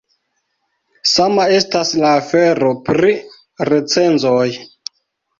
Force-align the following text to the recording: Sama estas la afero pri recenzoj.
Sama 1.09 1.43
estas 1.57 1.91
la 2.03 2.07
afero 2.21 2.71
pri 2.87 3.11
recenzoj. 3.71 4.47